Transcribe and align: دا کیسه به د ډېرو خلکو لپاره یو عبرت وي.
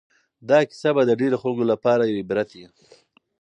دا 0.49 0.59
کیسه 0.69 0.89
به 0.95 1.01
د 1.05 1.11
ډېرو 1.21 1.37
خلکو 1.43 1.63
لپاره 1.71 2.01
یو 2.03 2.17
عبرت 2.23 2.49
وي. 2.57 2.65